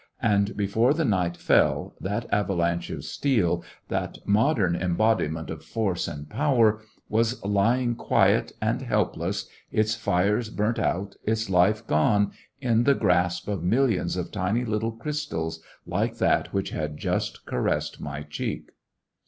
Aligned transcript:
''And 0.19 0.57
before 0.57 0.95
the 0.95 1.05
night 1.05 1.37
fell, 1.37 1.93
that 2.01 2.25
avalanche 2.33 2.89
of 2.89 3.05
steel, 3.05 3.63
that 3.89 4.17
modern 4.25 4.75
embodiment 4.75 5.51
of 5.51 5.63
force 5.63 6.07
and 6.07 6.27
power, 6.27 6.81
was 7.07 7.39
lying 7.45 7.93
quiet 7.95 8.51
and 8.59 8.81
helpless, 8.81 9.47
its 9.71 9.93
fires 9.93 10.49
burnt 10.49 10.79
out, 10.79 11.17
its 11.23 11.51
life 11.51 11.85
gone, 11.85 12.31
in 12.59 12.85
the 12.85 12.95
grasp 12.95 13.47
of 13.47 13.61
mil 13.61 13.85
lions 13.85 14.17
of 14.17 14.31
tiny 14.31 14.65
little 14.65 14.91
crystals 14.93 15.61
like 15.85 16.17
that 16.17 16.51
which 16.51 16.71
had 16.71 16.97
just 16.97 17.45
caressed 17.45 18.01
my 18.01 18.23
cheek. 18.23 18.71